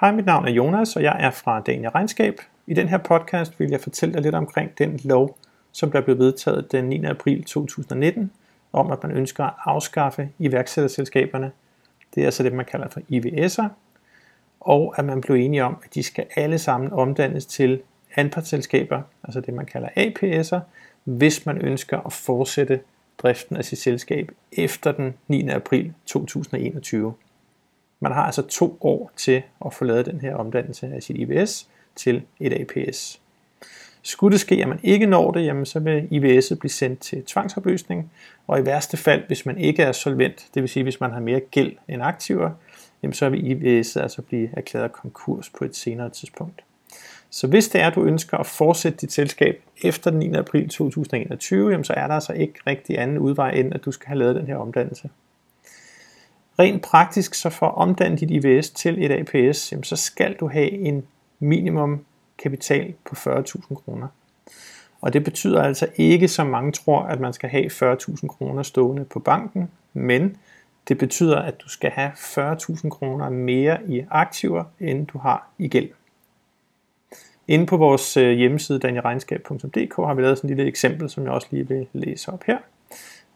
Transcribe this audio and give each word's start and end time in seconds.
Hej, 0.00 0.12
mit 0.12 0.26
navn 0.26 0.48
er 0.48 0.52
Jonas, 0.52 0.96
og 0.96 1.02
jeg 1.02 1.16
er 1.20 1.30
fra 1.30 1.60
Dania 1.60 1.88
Regnskab. 1.88 2.40
I 2.66 2.74
den 2.74 2.88
her 2.88 2.98
podcast 2.98 3.60
vil 3.60 3.70
jeg 3.70 3.80
fortælle 3.80 4.14
dig 4.14 4.22
lidt 4.22 4.34
omkring 4.34 4.78
den 4.78 5.00
lov, 5.04 5.38
som 5.72 5.90
der 5.90 6.00
blev 6.00 6.18
vedtaget 6.18 6.72
den 6.72 6.84
9. 6.84 7.04
april 7.04 7.44
2019, 7.44 8.30
om 8.72 8.90
at 8.90 9.02
man 9.02 9.12
ønsker 9.12 9.44
at 9.44 9.52
afskaffe 9.64 10.28
iværksætterselskaberne. 10.38 11.52
Det 12.14 12.20
er 12.20 12.24
altså 12.24 12.42
det, 12.42 12.52
man 12.52 12.64
kalder 12.64 12.88
for 12.88 13.00
IVS'er, 13.00 13.68
og 14.60 14.94
at 14.98 15.04
man 15.04 15.20
blev 15.20 15.36
enige 15.36 15.64
om, 15.64 15.76
at 15.84 15.94
de 15.94 16.02
skal 16.02 16.26
alle 16.36 16.58
sammen 16.58 16.92
omdannes 16.92 17.46
til 17.46 17.82
anpartsselskaber, 18.16 19.02
altså 19.24 19.40
det 19.40 19.54
man 19.54 19.66
kalder 19.66 19.88
APS'er, 19.88 20.60
hvis 21.04 21.46
man 21.46 21.58
ønsker 21.58 22.00
at 22.06 22.12
fortsætte 22.12 22.80
driften 23.18 23.56
af 23.56 23.64
sit 23.64 23.78
selskab 23.78 24.30
efter 24.52 24.92
den 24.92 25.14
9. 25.28 25.48
april 25.48 25.92
2021. 26.06 27.14
Man 28.04 28.12
har 28.12 28.22
altså 28.22 28.42
to 28.42 28.78
år 28.80 29.10
til 29.16 29.42
at 29.66 29.74
få 29.74 29.84
lavet 29.84 30.06
den 30.06 30.20
her 30.20 30.34
omdannelse 30.36 30.86
af 30.94 31.02
sit 31.02 31.16
IBS 31.16 31.68
til 31.96 32.22
et 32.40 32.52
APS. 32.52 33.20
Skulle 34.02 34.32
det 34.32 34.40
ske, 34.40 34.54
at 34.62 34.68
man 34.68 34.80
ikke 34.82 35.06
når 35.06 35.30
det, 35.30 35.44
jamen 35.44 35.66
så 35.66 35.80
vil 35.80 36.08
IBS'et 36.12 36.58
blive 36.58 36.70
sendt 36.70 37.00
til 37.00 37.24
tvangsopløsning, 37.24 38.12
og 38.46 38.60
i 38.60 38.64
værste 38.64 38.96
fald, 38.96 39.22
hvis 39.26 39.46
man 39.46 39.58
ikke 39.58 39.82
er 39.82 39.92
solvent, 39.92 40.46
det 40.54 40.62
vil 40.62 40.70
sige, 40.70 40.82
hvis 40.82 41.00
man 41.00 41.10
har 41.10 41.20
mere 41.20 41.40
gæld 41.40 41.72
end 41.88 42.02
aktiver, 42.02 42.50
jamen 43.02 43.14
så 43.14 43.28
vil 43.28 43.40
IBS'et 43.40 44.00
altså 44.00 44.22
blive 44.22 44.48
erklæret 44.52 44.92
konkurs 44.92 45.50
på 45.58 45.64
et 45.64 45.76
senere 45.76 46.10
tidspunkt. 46.10 46.64
Så 47.30 47.46
hvis 47.46 47.68
det 47.68 47.80
er, 47.80 47.86
at 47.86 47.94
du 47.94 48.04
ønsker 48.04 48.38
at 48.38 48.46
fortsætte 48.46 48.98
dit 48.98 49.12
selskab 49.12 49.62
efter 49.82 50.10
den 50.10 50.18
9. 50.18 50.34
april 50.34 50.68
2021, 50.68 51.70
jamen 51.70 51.84
så 51.84 51.92
er 51.92 52.06
der 52.06 52.14
altså 52.14 52.32
ikke 52.32 52.54
rigtig 52.66 52.98
anden 52.98 53.18
udvej 53.18 53.50
end, 53.50 53.74
at 53.74 53.84
du 53.84 53.92
skal 53.92 54.06
have 54.06 54.18
lavet 54.18 54.36
den 54.36 54.46
her 54.46 54.56
omdannelse. 54.56 55.10
Rent 56.58 56.82
praktisk, 56.82 57.34
så 57.34 57.50
for 57.50 57.66
at 57.66 57.74
omdanne 57.74 58.16
dit 58.16 58.30
IVS 58.30 58.70
til 58.70 59.04
et 59.04 59.10
APS, 59.10 59.72
jamen 59.72 59.84
så 59.84 59.96
skal 59.96 60.36
du 60.40 60.48
have 60.48 60.70
en 60.70 61.06
minimum 61.38 62.04
kapital 62.38 62.94
på 63.04 63.14
40.000 63.14 63.74
kroner. 63.74 64.08
Og 65.00 65.12
det 65.12 65.24
betyder 65.24 65.62
altså 65.62 65.88
ikke, 65.96 66.28
som 66.28 66.46
mange 66.46 66.72
tror, 66.72 67.00
at 67.00 67.20
man 67.20 67.32
skal 67.32 67.50
have 67.50 67.66
40.000 67.66 68.26
kroner 68.26 68.62
stående 68.62 69.04
på 69.04 69.18
banken, 69.18 69.70
men 69.92 70.36
det 70.88 70.98
betyder, 70.98 71.38
at 71.38 71.60
du 71.60 71.68
skal 71.68 71.90
have 71.90 72.10
40.000 72.10 72.88
kroner 72.88 73.30
mere 73.30 73.78
i 73.88 74.04
aktiver, 74.10 74.64
end 74.80 75.06
du 75.06 75.18
har 75.18 75.48
i 75.58 75.68
gæld. 75.68 75.88
Inde 77.48 77.66
på 77.66 77.76
vores 77.76 78.16
øh, 78.16 78.32
hjemmeside 78.32 78.78
danielregnskab.dk 78.78 79.96
har 79.96 80.14
vi 80.14 80.22
lavet 80.22 80.38
sådan 80.38 80.50
et 80.50 80.56
lille 80.56 80.68
eksempel, 80.68 81.10
som 81.10 81.24
jeg 81.24 81.32
også 81.32 81.48
lige 81.50 81.68
vil 81.68 81.86
læse 81.92 82.32
op 82.32 82.44
her. 82.46 82.58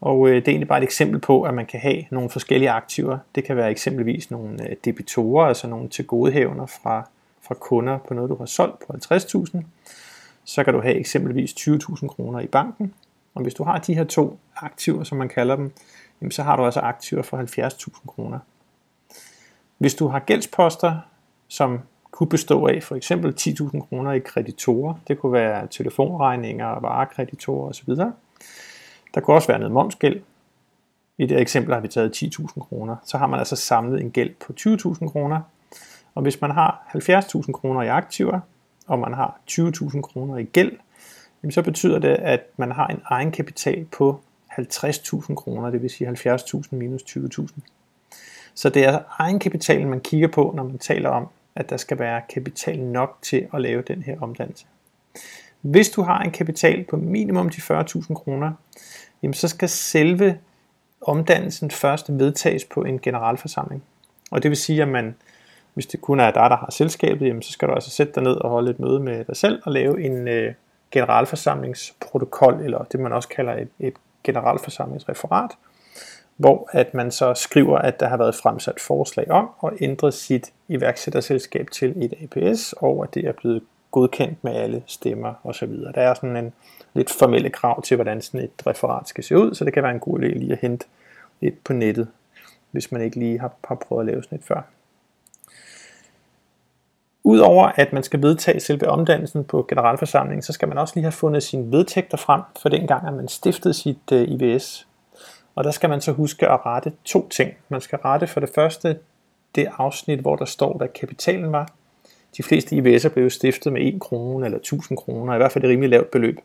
Og 0.00 0.28
øh, 0.28 0.36
det 0.36 0.48
er 0.48 0.52
egentlig 0.52 0.68
bare 0.68 0.78
et 0.78 0.84
eksempel 0.84 1.20
på, 1.20 1.42
at 1.42 1.54
man 1.54 1.66
kan 1.66 1.80
have 1.80 2.04
nogle 2.10 2.30
forskellige 2.30 2.70
aktiver. 2.70 3.18
Det 3.34 3.44
kan 3.44 3.56
være 3.56 3.70
eksempelvis 3.70 4.30
nogle 4.30 4.70
øh, 4.70 4.76
debitorer, 4.84 5.46
altså 5.46 5.66
nogle 5.66 5.88
tilgodehævner 5.88 6.66
fra, 6.66 7.08
fra 7.42 7.54
kunder 7.54 7.98
på 7.98 8.14
noget, 8.14 8.30
du 8.30 8.36
har 8.36 8.46
solgt 8.46 8.78
på 8.78 8.92
50.000. 9.14 9.62
Så 10.44 10.64
kan 10.64 10.74
du 10.74 10.80
have 10.80 10.94
eksempelvis 10.94 11.52
20.000 11.52 12.06
kroner 12.06 12.40
i 12.40 12.46
banken. 12.46 12.94
Og 13.34 13.42
hvis 13.42 13.54
du 13.54 13.64
har 13.64 13.78
de 13.78 13.94
her 13.94 14.04
to 14.04 14.38
aktiver, 14.56 15.04
som 15.04 15.18
man 15.18 15.28
kalder 15.28 15.56
dem, 15.56 15.72
jamen 16.20 16.32
så 16.32 16.42
har 16.42 16.56
du 16.56 16.64
altså 16.64 16.80
aktiver 16.80 17.22
for 17.22 17.36
70.000 17.36 18.06
kroner. 18.06 18.38
Hvis 19.78 19.94
du 19.94 20.08
har 20.08 20.18
gældsposter, 20.18 20.98
som 21.48 21.80
kunne 22.10 22.28
bestå 22.28 22.66
af 22.66 22.82
for 22.82 22.96
eksempel 22.96 23.34
10.000 23.40 23.80
kroner 23.80 24.12
i 24.12 24.18
kreditorer, 24.18 24.94
det 25.08 25.18
kunne 25.18 25.32
være 25.32 25.66
telefonregninger, 25.70 26.80
varekreditorer 26.80 27.68
osv., 27.68 27.94
der 29.14 29.20
kunne 29.20 29.36
også 29.36 29.48
være 29.48 29.58
noget 29.58 29.72
momsgæld. 29.72 30.20
I 31.18 31.26
det 31.26 31.40
eksempel 31.40 31.74
har 31.74 31.80
vi 31.80 31.88
taget 31.88 32.22
10.000 32.22 32.60
kroner. 32.60 32.96
Så 33.04 33.18
har 33.18 33.26
man 33.26 33.38
altså 33.38 33.56
samlet 33.56 34.00
en 34.00 34.10
gæld 34.10 34.34
på 34.46 34.52
20.000 34.60 35.10
kroner. 35.10 35.40
Og 36.14 36.22
hvis 36.22 36.40
man 36.40 36.50
har 36.50 36.90
70.000 36.94 37.52
kroner 37.52 37.82
i 37.82 37.88
aktiver, 37.88 38.40
og 38.86 38.98
man 38.98 39.14
har 39.14 39.40
20.000 39.50 40.00
kroner 40.00 40.36
i 40.36 40.44
gæld, 40.44 40.72
så 41.50 41.62
betyder 41.62 41.98
det, 41.98 42.08
at 42.08 42.40
man 42.56 42.72
har 42.72 42.86
en 42.86 43.02
egenkapital 43.04 43.84
på 43.84 44.20
50.000 44.52 45.34
kroner, 45.34 45.70
det 45.70 45.82
vil 45.82 45.90
sige 45.90 46.10
70.000 46.10 46.62
minus 46.70 47.02
20.000. 47.02 47.48
Så 48.54 48.68
det 48.68 48.84
er 48.84 48.86
altså 48.86 49.02
egenkapitalen, 49.18 49.90
man 49.90 50.00
kigger 50.00 50.28
på, 50.28 50.52
når 50.56 50.62
man 50.62 50.78
taler 50.78 51.08
om, 51.08 51.28
at 51.54 51.70
der 51.70 51.76
skal 51.76 51.98
være 51.98 52.22
kapital 52.34 52.78
nok 52.78 53.18
til 53.22 53.48
at 53.54 53.60
lave 53.60 53.82
den 53.82 54.02
her 54.02 54.20
omdannelse. 54.20 54.66
Hvis 55.60 55.90
du 55.90 56.02
har 56.02 56.18
en 56.18 56.30
kapital 56.30 56.84
på 56.84 56.96
minimum 56.96 57.48
de 57.48 57.60
40.000 57.60 58.14
kroner, 58.14 58.52
jamen 59.22 59.34
så 59.34 59.48
skal 59.48 59.68
selve 59.68 60.38
omdannelsen 61.00 61.70
først 61.70 62.18
vedtages 62.18 62.64
på 62.64 62.82
en 62.82 62.98
generalforsamling. 62.98 63.82
Og 64.30 64.42
det 64.42 64.48
vil 64.48 64.58
sige, 64.58 64.82
at 64.82 64.88
man, 64.88 65.14
hvis 65.74 65.86
det 65.86 66.00
kun 66.00 66.20
er 66.20 66.30
dig, 66.30 66.50
der 66.50 66.56
har 66.56 66.70
selskabet, 66.70 67.26
jamen 67.26 67.42
så 67.42 67.52
skal 67.52 67.68
du 67.68 67.72
altså 67.74 67.90
sætte 67.90 68.12
dig 68.12 68.22
ned 68.22 68.32
og 68.32 68.50
holde 68.50 68.70
et 68.70 68.80
møde 68.80 69.00
med 69.00 69.24
dig 69.24 69.36
selv 69.36 69.62
og 69.64 69.72
lave 69.72 70.04
en 70.04 70.28
øh, 70.28 70.54
generalforsamlingsprotokol, 70.90 72.60
eller 72.64 72.84
det 72.84 73.00
man 73.00 73.12
også 73.12 73.28
kalder 73.28 73.52
et, 73.52 73.68
et 73.80 73.94
generalforsamlingsreferat, 74.24 75.50
hvor 76.36 76.70
at 76.72 76.94
man 76.94 77.10
så 77.10 77.34
skriver, 77.34 77.78
at 77.78 78.00
der 78.00 78.08
har 78.08 78.16
været 78.16 78.34
fremsat 78.34 78.80
forslag 78.80 79.30
om 79.30 79.50
at 79.64 79.70
ændre 79.80 80.12
sit 80.12 80.52
iværksætterselskab 80.68 81.70
til 81.70 81.94
et 82.04 82.14
APS, 82.22 82.72
og 82.72 83.04
at 83.04 83.14
det 83.14 83.24
er 83.24 83.32
blevet 83.32 83.62
godkendt 83.90 84.44
med 84.44 84.52
alle 84.52 84.82
stemmer 84.86 85.34
osv. 85.44 85.72
Der 85.94 86.02
er 86.02 86.14
sådan 86.14 86.36
en 86.36 86.52
lidt 86.94 87.10
formelle 87.10 87.50
krav 87.50 87.82
til, 87.82 87.94
hvordan 87.94 88.22
sådan 88.22 88.40
et 88.40 88.66
referat 88.66 89.08
skal 89.08 89.24
se 89.24 89.38
ud, 89.38 89.54
så 89.54 89.64
det 89.64 89.72
kan 89.72 89.82
være 89.82 89.92
en 89.92 90.00
god 90.00 90.18
idé 90.18 90.38
lige 90.38 90.52
at 90.52 90.58
hente 90.60 90.86
lidt 91.40 91.64
på 91.64 91.72
nettet, 91.72 92.08
hvis 92.70 92.92
man 92.92 93.02
ikke 93.02 93.18
lige 93.18 93.40
har, 93.40 93.52
har 93.64 93.74
prøvet 93.74 94.02
at 94.02 94.06
lave 94.06 94.22
sådan 94.22 94.38
et 94.38 94.44
før. 94.44 94.62
Udover 97.24 97.72
at 97.76 97.92
man 97.92 98.02
skal 98.02 98.22
vedtage 98.22 98.60
selve 98.60 98.88
omdannelsen 98.88 99.44
på 99.44 99.66
generalforsamlingen, 99.68 100.42
så 100.42 100.52
skal 100.52 100.68
man 100.68 100.78
også 100.78 100.94
lige 100.96 101.04
have 101.04 101.12
fundet 101.12 101.42
sine 101.42 101.72
vedtægter 101.72 102.16
frem 102.16 102.42
for 102.62 102.68
den 102.68 102.86
gang, 102.86 103.06
at 103.06 103.14
man 103.14 103.28
stiftede 103.28 103.74
sit 103.74 104.12
uh, 104.12 104.18
øh, 104.18 104.28
IBS. 104.28 104.88
Og 105.54 105.64
der 105.64 105.70
skal 105.70 105.90
man 105.90 106.00
så 106.00 106.12
huske 106.12 106.48
at 106.48 106.66
rette 106.66 106.92
to 107.04 107.28
ting. 107.28 107.54
Man 107.68 107.80
skal 107.80 107.98
rette 107.98 108.26
for 108.26 108.40
det 108.40 108.50
første 108.54 108.98
det 109.54 109.68
afsnit, 109.78 110.20
hvor 110.20 110.36
der 110.36 110.44
står, 110.44 110.76
hvad 110.76 110.88
kapitalen 110.88 111.52
var, 111.52 111.68
de 112.36 112.42
fleste 112.42 112.76
IVS'er 112.76 113.08
blev 113.08 113.30
stiftet 113.30 113.72
med 113.72 113.82
1 113.94 114.00
krone 114.00 114.46
eller 114.46 114.58
1000 114.58 114.98
kroner, 114.98 115.34
i 115.34 115.36
hvert 115.36 115.52
fald 115.52 115.64
et 115.64 115.70
rimelig 115.70 115.90
lavt 115.90 116.10
beløb. 116.10 116.38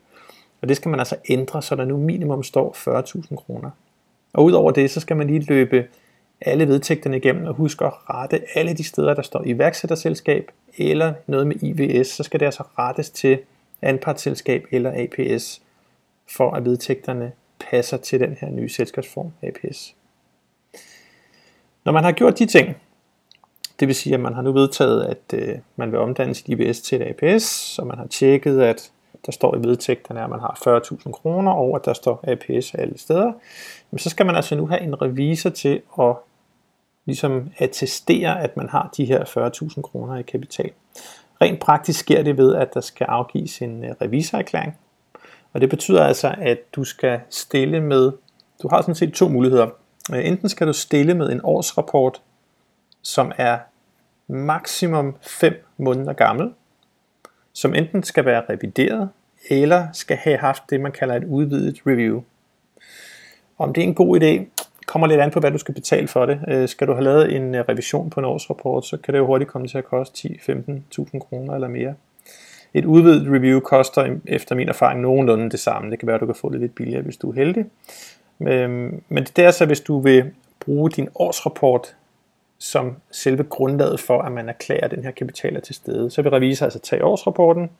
Og 0.62 0.68
det 0.68 0.76
skal 0.76 0.88
man 0.88 0.98
altså 0.98 1.16
ændre, 1.28 1.62
så 1.62 1.76
der 1.76 1.84
nu 1.84 1.96
minimum 1.96 2.42
står 2.42 2.76
40.000 3.30 3.36
kroner. 3.36 3.70
Og 4.32 4.44
udover 4.44 4.70
det, 4.70 4.90
så 4.90 5.00
skal 5.00 5.16
man 5.16 5.26
lige 5.26 5.40
løbe 5.40 5.86
alle 6.40 6.68
vedtægterne 6.68 7.16
igennem 7.16 7.46
og 7.46 7.54
huske 7.54 7.84
at 7.84 7.92
rette 8.10 8.40
alle 8.54 8.74
de 8.74 8.84
steder, 8.84 9.14
der 9.14 9.22
står 9.22 9.42
iværksætterselskab 9.44 10.50
eller 10.78 11.14
noget 11.26 11.46
med 11.46 11.62
IVS, 11.62 12.06
så 12.08 12.22
skal 12.22 12.40
det 12.40 12.46
altså 12.46 12.62
rettes 12.78 13.10
til 13.10 13.38
anpartsselskab 13.82 14.66
eller 14.70 14.92
APS, 14.94 15.62
for 16.36 16.50
at 16.50 16.64
vedtægterne 16.64 17.32
passer 17.70 17.96
til 17.96 18.20
den 18.20 18.36
her 18.40 18.50
nye 18.50 18.68
selskabsform 18.68 19.32
APS. 19.42 19.94
Når 21.84 21.92
man 21.92 22.04
har 22.04 22.12
gjort 22.12 22.38
de 22.38 22.46
ting, 22.46 22.76
det 23.80 23.88
vil 23.88 23.94
sige, 23.94 24.14
at 24.14 24.20
man 24.20 24.34
har 24.34 24.42
nu 24.42 24.52
vedtaget, 24.52 25.04
at 25.04 25.38
øh, 25.38 25.58
man 25.76 25.92
vil 25.92 26.00
omdanne 26.00 26.34
sit 26.34 26.48
IBS 26.48 26.80
til 26.80 27.02
et 27.02 27.22
APS, 27.22 27.78
og 27.78 27.86
man 27.86 27.98
har 27.98 28.06
tjekket, 28.06 28.60
at 28.60 28.90
der 29.26 29.32
står 29.32 29.56
i 29.56 29.58
vedtægterne, 29.58 30.22
at 30.22 30.30
man 30.30 30.40
har 30.40 30.58
40.000 30.66 31.12
kroner, 31.12 31.52
og 31.52 31.76
at 31.76 31.84
der 31.84 31.92
står 31.92 32.24
APS 32.28 32.74
alle 32.74 32.98
steder. 32.98 33.32
Men 33.90 33.98
så 33.98 34.10
skal 34.10 34.26
man 34.26 34.36
altså 34.36 34.54
nu 34.56 34.66
have 34.66 34.80
en 34.80 35.02
revisor 35.02 35.50
til 35.50 35.82
at 36.00 36.14
ligesom 37.04 37.50
attestere, 37.58 38.42
at 38.42 38.56
man 38.56 38.68
har 38.68 38.90
de 38.96 39.04
her 39.04 39.24
40.000 39.24 39.82
kroner 39.82 40.16
i 40.16 40.22
kapital. 40.22 40.70
Rent 41.40 41.60
praktisk 41.60 42.00
sker 42.00 42.22
det 42.22 42.36
ved, 42.36 42.54
at 42.54 42.74
der 42.74 42.80
skal 42.80 43.04
afgives 43.04 43.62
en 43.62 43.84
øh, 43.84 43.90
revisorerklæring. 44.02 44.78
Og 45.52 45.60
det 45.60 45.70
betyder 45.70 46.04
altså, 46.04 46.34
at 46.38 46.58
du 46.76 46.84
skal 46.84 47.20
stille 47.30 47.80
med, 47.80 48.12
du 48.62 48.68
har 48.68 48.80
sådan 48.80 48.94
set 48.94 49.12
to 49.12 49.28
muligheder. 49.28 49.68
Øh, 50.12 50.26
enten 50.26 50.48
skal 50.48 50.66
du 50.66 50.72
stille 50.72 51.14
med 51.14 51.32
en 51.32 51.40
årsrapport 51.44 52.20
som 53.04 53.32
er 53.38 53.58
maksimum 54.26 55.16
5 55.22 55.66
måneder 55.76 56.12
gammel, 56.12 56.52
som 57.52 57.74
enten 57.74 58.02
skal 58.02 58.24
være 58.24 58.42
revideret, 58.50 59.08
eller 59.50 59.86
skal 59.92 60.16
have 60.16 60.36
haft 60.36 60.62
det, 60.70 60.80
man 60.80 60.92
kalder 60.92 61.14
et 61.14 61.24
udvidet 61.24 61.80
review. 61.86 62.22
Om 63.58 63.72
det 63.72 63.82
er 63.82 63.88
en 63.88 63.94
god 63.94 64.20
idé, 64.20 64.64
kommer 64.86 65.06
lidt 65.06 65.20
an 65.20 65.30
på, 65.30 65.40
hvad 65.40 65.50
du 65.50 65.58
skal 65.58 65.74
betale 65.74 66.08
for 66.08 66.26
det. 66.26 66.40
Øh, 66.48 66.68
skal 66.68 66.86
du 66.86 66.92
have 66.92 67.04
lavet 67.04 67.36
en 67.36 67.54
øh, 67.54 67.64
revision 67.68 68.10
på 68.10 68.20
en 68.20 68.26
årsrapport, 68.26 68.86
så 68.86 68.96
kan 68.96 69.14
det 69.14 69.20
jo 69.20 69.26
hurtigt 69.26 69.50
komme 69.50 69.68
til 69.68 69.78
at 69.78 69.84
koste 69.84 70.28
10-15.000 70.28 71.18
kroner 71.18 71.54
eller 71.54 71.68
mere. 71.68 71.94
Et 72.74 72.84
udvidet 72.84 73.32
review 73.32 73.60
koster 73.60 74.16
efter 74.26 74.54
min 74.54 74.68
erfaring 74.68 75.00
nogenlunde 75.00 75.50
det 75.50 75.60
samme. 75.60 75.90
Det 75.90 75.98
kan 75.98 76.06
være, 76.06 76.14
at 76.14 76.20
du 76.20 76.26
kan 76.26 76.34
få 76.34 76.52
det 76.52 76.60
lidt 76.60 76.74
billigere, 76.74 77.02
hvis 77.02 77.16
du 77.16 77.30
er 77.30 77.34
heldig. 77.34 77.64
Øhm, 78.40 79.02
men 79.08 79.24
det 79.24 79.44
er 79.44 79.50
så, 79.50 79.66
hvis 79.66 79.80
du 79.80 80.00
vil 80.00 80.30
bruge 80.60 80.90
din 80.90 81.08
årsrapport 81.14 81.96
som 82.58 82.96
selve 83.10 83.44
grundlaget 83.44 84.00
for, 84.00 84.22
at 84.22 84.32
man 84.32 84.48
erklærer, 84.48 84.84
at 84.84 84.90
den 84.90 85.04
her 85.04 85.10
kapital 85.10 85.56
er 85.56 85.60
til 85.60 85.74
stede. 85.74 86.10
Så 86.10 86.22
vil 86.22 86.30
revisor 86.30 86.66
altså 86.66 86.78
tage 86.78 87.04
årsrapporten, 87.04 87.70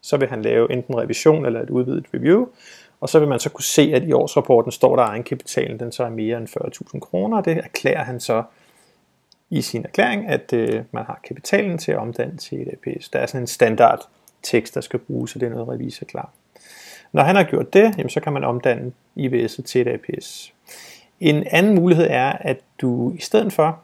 så 0.00 0.16
vil 0.16 0.28
han 0.28 0.42
lave 0.42 0.72
enten 0.72 0.98
revision 0.98 1.46
eller 1.46 1.62
et 1.62 1.70
udvidet 1.70 2.06
review, 2.14 2.46
og 3.00 3.08
så 3.08 3.18
vil 3.18 3.28
man 3.28 3.40
så 3.40 3.50
kunne 3.50 3.64
se, 3.64 3.92
at 3.94 4.04
i 4.04 4.12
årsrapporten 4.12 4.72
står 4.72 4.96
der, 4.96 5.02
at 5.02 5.08
egenkapitalen 5.08 5.80
den 5.80 5.92
så 5.92 6.04
er 6.04 6.10
mere 6.10 6.38
end 6.38 6.48
40.000 6.94 6.98
kroner, 6.98 7.36
og 7.36 7.44
det 7.44 7.56
erklærer 7.56 8.04
han 8.04 8.20
så 8.20 8.42
i 9.50 9.62
sin 9.62 9.84
erklæring, 9.84 10.26
at 10.28 10.52
øh, 10.52 10.82
man 10.92 11.04
har 11.04 11.20
kapitalen 11.28 11.78
til 11.78 11.92
at 11.92 11.98
omdanne 11.98 12.36
til 12.36 12.60
et 12.62 12.68
APS. 12.68 13.08
Der 13.08 13.18
er 13.18 13.26
sådan 13.26 13.40
en 13.40 13.46
standard 13.46 14.08
tekst, 14.42 14.74
der 14.74 14.80
skal 14.80 14.98
bruges, 14.98 15.30
så 15.30 15.38
det 15.38 15.46
er 15.46 15.50
noget 15.50 15.68
revisor 15.68 16.06
klar. 16.06 16.30
Når 17.12 17.22
han 17.22 17.36
har 17.36 17.42
gjort 17.42 17.72
det, 17.72 17.94
jamen, 17.98 18.10
så 18.10 18.20
kan 18.20 18.32
man 18.32 18.44
omdanne 18.44 18.92
IBS'et 19.18 19.62
til 19.62 19.80
et 19.80 19.88
APS. 19.88 20.52
En 21.20 21.46
anden 21.50 21.74
mulighed 21.74 22.06
er, 22.10 22.32
at 22.32 22.60
du 22.80 23.12
i 23.12 23.20
stedet 23.20 23.52
for 23.52 23.80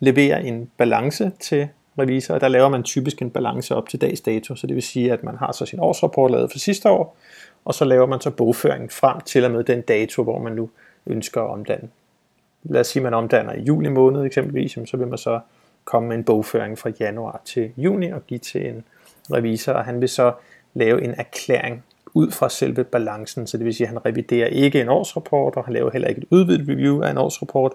levere 0.00 0.44
en 0.44 0.70
balance 0.76 1.32
til 1.40 1.68
revisor, 1.98 2.34
og 2.34 2.40
der 2.40 2.48
laver 2.48 2.68
man 2.68 2.82
typisk 2.82 3.22
en 3.22 3.30
balance 3.30 3.74
op 3.74 3.88
til 3.88 4.00
dags 4.00 4.20
dato, 4.20 4.54
så 4.54 4.66
det 4.66 4.74
vil 4.74 4.82
sige, 4.82 5.12
at 5.12 5.24
man 5.24 5.36
har 5.36 5.52
så 5.52 5.66
sin 5.66 5.80
årsrapport 5.80 6.30
lavet 6.30 6.50
for 6.50 6.58
sidste 6.58 6.90
år, 6.90 7.16
og 7.64 7.74
så 7.74 7.84
laver 7.84 8.06
man 8.06 8.20
så 8.20 8.30
bogføringen 8.30 8.90
frem 8.90 9.20
til 9.20 9.44
og 9.44 9.50
med 9.50 9.64
den 9.64 9.80
dato, 9.80 10.22
hvor 10.22 10.38
man 10.38 10.52
nu 10.52 10.70
ønsker 11.06 11.42
at 11.42 11.50
omdanne. 11.50 11.88
Lad 12.62 12.80
os 12.80 12.86
sige, 12.86 13.00
at 13.00 13.04
man 13.04 13.14
omdanner 13.14 13.52
i 13.52 13.60
juli 13.60 13.88
måned 13.88 14.24
eksempelvis, 14.24 14.78
så 14.86 14.96
vil 14.96 15.06
man 15.06 15.18
så 15.18 15.40
komme 15.84 16.08
med 16.08 16.16
en 16.16 16.24
bogføring 16.24 16.78
fra 16.78 16.90
januar 17.00 17.40
til 17.44 17.70
juni 17.76 18.10
og 18.10 18.26
give 18.26 18.38
til 18.38 18.68
en 18.68 18.84
revisor, 19.32 19.72
og 19.72 19.84
han 19.84 20.00
vil 20.00 20.08
så 20.08 20.32
lave 20.74 21.04
en 21.04 21.14
erklæring 21.18 21.84
ud 22.14 22.30
fra 22.30 22.48
selve 22.48 22.84
balancen, 22.84 23.46
så 23.46 23.56
det 23.56 23.66
vil 23.66 23.74
sige, 23.74 23.86
at 23.86 23.92
han 23.92 24.06
reviderer 24.06 24.46
ikke 24.46 24.80
en 24.80 24.88
årsrapport, 24.88 25.56
og 25.56 25.64
han 25.64 25.74
laver 25.74 25.90
heller 25.90 26.08
ikke 26.08 26.20
et 26.20 26.26
udvidet 26.30 26.68
review 26.68 27.02
af 27.02 27.10
en 27.10 27.18
årsrapport, 27.18 27.72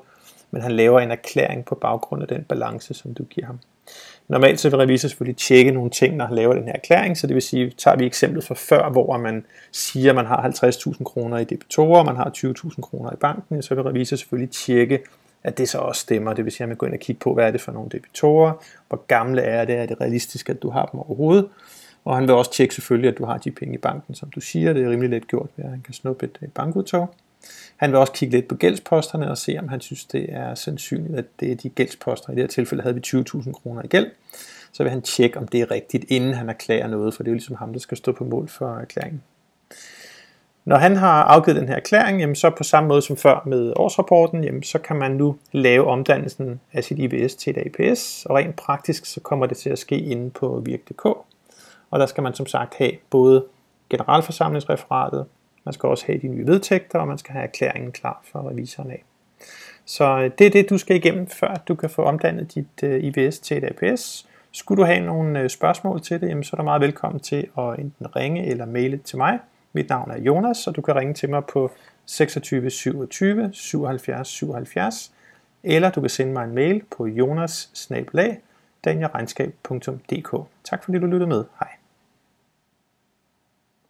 men 0.55 0.61
han 0.61 0.71
laver 0.71 0.99
en 0.99 1.11
erklæring 1.11 1.65
på 1.65 1.75
baggrund 1.75 2.21
af 2.21 2.27
den 2.27 2.43
balance, 2.43 2.93
som 2.93 3.13
du 3.13 3.23
giver 3.23 3.47
ham. 3.47 3.59
Normalt 4.27 4.59
så 4.59 4.69
vil 4.69 4.77
revisor 4.77 5.07
selvfølgelig 5.07 5.37
tjekke 5.37 5.71
nogle 5.71 5.89
ting, 5.89 6.15
når 6.15 6.25
han 6.25 6.35
laver 6.35 6.53
den 6.53 6.63
her 6.63 6.73
erklæring, 6.73 7.17
så 7.17 7.27
det 7.27 7.33
vil 7.33 7.41
sige, 7.41 7.69
tager 7.77 7.97
vi 7.97 8.05
eksemplet 8.05 8.43
fra 8.43 8.55
før, 8.55 8.89
hvor 8.89 9.17
man 9.17 9.45
siger, 9.71 10.09
at 10.09 10.15
man 10.15 10.25
har 10.25 10.47
50.000 10.47 11.03
kroner 11.03 11.37
i 11.37 11.43
debitorer, 11.43 11.99
og 11.99 12.05
man 12.05 12.15
har 12.15 12.31
20.000 12.37 12.81
kroner 12.81 13.13
i 13.13 13.15
banken, 13.15 13.61
så 13.61 13.75
vil 13.75 13.83
revisor 13.83 14.15
selvfølgelig 14.15 14.51
tjekke, 14.51 14.99
at 15.43 15.57
det 15.57 15.69
så 15.69 15.77
også 15.77 16.01
stemmer. 16.01 16.33
Det 16.33 16.45
vil 16.45 16.51
sige, 16.51 16.63
at 16.63 16.67
man 16.69 16.77
går 16.77 16.87
ind 16.87 16.93
og 16.93 16.99
kigger 16.99 17.19
på, 17.19 17.33
hvad 17.33 17.47
er 17.47 17.51
det 17.51 17.61
for 17.61 17.71
nogle 17.71 17.89
debitorer, 17.89 18.51
hvor 18.87 19.05
gamle 19.07 19.41
er 19.41 19.65
det, 19.65 19.75
er 19.75 19.85
det 19.85 20.01
realistisk, 20.01 20.49
at 20.49 20.61
du 20.61 20.69
har 20.69 20.85
dem 20.85 20.99
overhovedet, 20.99 21.47
og 22.05 22.15
han 22.15 22.27
vil 22.27 22.35
også 22.35 22.51
tjekke 22.51 22.75
selvfølgelig, 22.75 23.11
at 23.11 23.17
du 23.17 23.25
har 23.25 23.37
de 23.37 23.51
penge 23.51 23.75
i 23.75 23.77
banken, 23.77 24.15
som 24.15 24.29
du 24.29 24.41
siger. 24.41 24.73
Det 24.73 24.83
er 24.83 24.89
rimelig 24.89 25.09
let 25.09 25.27
gjort, 25.27 25.49
at 25.57 25.69
han 25.69 25.81
kan 25.81 25.93
snuppe 25.93 26.25
et 26.25 26.53
bankudtog. 26.53 27.09
Han 27.77 27.91
vil 27.91 27.99
også 27.99 28.13
kigge 28.13 28.35
lidt 28.35 28.47
på 28.47 28.55
gældsposterne 28.55 29.31
og 29.31 29.37
se, 29.37 29.57
om 29.59 29.67
han 29.67 29.81
synes, 29.81 30.05
det 30.05 30.25
er 30.29 30.55
sandsynligt, 30.55 31.15
at 31.15 31.25
det 31.39 31.51
er 31.51 31.55
de 31.55 31.69
gældsposter. 31.69 32.29
I 32.29 32.35
det 32.35 32.43
her 32.43 32.47
tilfælde 32.47 32.83
havde 32.83 32.95
vi 32.95 33.01
20.000 33.07 33.51
kroner 33.51 33.81
i 33.83 33.87
gæld. 33.87 34.11
Så 34.71 34.83
vil 34.83 34.89
han 34.89 35.01
tjekke, 35.01 35.39
om 35.39 35.47
det 35.47 35.61
er 35.61 35.71
rigtigt, 35.71 36.05
inden 36.07 36.33
han 36.33 36.49
erklærer 36.49 36.87
noget, 36.87 37.13
for 37.13 37.23
det 37.23 37.29
er 37.29 37.31
jo 37.31 37.35
ligesom 37.35 37.55
ham, 37.55 37.73
der 37.73 37.79
skal 37.79 37.97
stå 37.97 38.11
på 38.11 38.23
mål 38.23 38.47
for 38.47 38.77
erklæringen. 38.77 39.21
Når 40.65 40.77
han 40.77 40.95
har 40.95 41.23
afgivet 41.23 41.59
den 41.59 41.67
her 41.67 41.75
erklæring, 41.75 42.19
jamen 42.19 42.35
så 42.35 42.49
på 42.49 42.63
samme 42.63 42.87
måde 42.87 43.01
som 43.01 43.17
før 43.17 43.43
med 43.45 43.73
årsrapporten, 43.75 44.43
jamen 44.43 44.63
så 44.63 44.79
kan 44.79 44.95
man 44.95 45.11
nu 45.11 45.37
lave 45.51 45.87
omdannelsen 45.87 46.59
af 46.73 46.83
sit 46.83 46.99
IBS 46.99 47.35
til 47.35 47.57
et 47.57 47.63
APS, 47.65 48.25
og 48.25 48.35
rent 48.35 48.55
praktisk 48.55 49.05
så 49.05 49.19
kommer 49.19 49.45
det 49.45 49.57
til 49.57 49.69
at 49.69 49.79
ske 49.79 49.99
inde 49.99 50.29
på 50.29 50.61
virk.dk. 50.65 51.05
Og 51.91 51.99
der 51.99 52.05
skal 52.05 52.23
man 52.23 52.33
som 52.33 52.45
sagt 52.45 52.75
have 52.77 52.91
både 53.09 53.45
generalforsamlingsreferatet, 53.89 55.25
man 55.65 55.73
skal 55.73 55.89
også 55.89 56.05
have 56.05 56.19
de 56.19 56.27
nye 56.27 56.47
vedtægter, 56.47 56.99
og 56.99 57.07
man 57.07 57.17
skal 57.17 57.33
have 57.33 57.43
erklæringen 57.43 57.91
klar 57.91 58.21
for 58.31 58.49
revisoren 58.49 58.91
af. 58.91 59.03
Så 59.85 60.19
øh, 60.19 60.31
det 60.39 60.47
er 60.47 60.51
det, 60.51 60.69
du 60.69 60.77
skal 60.77 60.95
igennem, 60.95 61.27
før 61.27 61.55
du 61.67 61.75
kan 61.75 61.89
få 61.89 62.01
omdannet 62.01 62.55
dit 62.55 62.83
øh, 62.83 63.03
IVS 63.03 63.39
til 63.39 63.57
et 63.57 63.63
APS. 63.63 64.27
Skulle 64.51 64.81
du 64.81 64.85
have 64.85 64.99
nogle 64.99 65.39
øh, 65.39 65.49
spørgsmål 65.49 66.01
til 66.01 66.21
det, 66.21 66.29
jamen, 66.29 66.43
så 66.43 66.49
er 66.53 66.57
du 66.57 66.63
meget 66.63 66.81
velkommen 66.81 67.19
til 67.19 67.47
at 67.57 67.79
enten 67.79 68.15
ringe 68.15 68.45
eller 68.45 68.65
maile 68.65 68.97
til 68.97 69.17
mig. 69.17 69.39
Mit 69.73 69.89
navn 69.89 70.11
er 70.11 70.19
Jonas, 70.19 70.67
og 70.67 70.75
du 70.75 70.81
kan 70.81 70.95
ringe 70.95 71.13
til 71.13 71.29
mig 71.29 71.45
på 71.45 71.71
26 72.05 72.69
27 72.69 73.49
77 73.53 74.27
77, 74.27 75.11
eller 75.63 75.89
du 75.91 76.01
kan 76.01 76.09
sende 76.09 76.33
mig 76.33 76.43
en 76.43 76.55
mail 76.55 76.83
på 76.97 77.05
jonas 77.07 77.69
Tak 80.63 80.83
fordi 80.83 80.99
du 80.99 81.05
lyttede 81.05 81.27
med. 81.27 81.43
Hej. 81.59 81.69